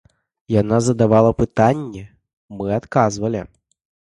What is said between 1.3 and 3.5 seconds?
пытанні, мы адказвалі.